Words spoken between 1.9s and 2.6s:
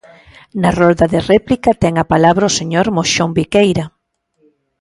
a palabra o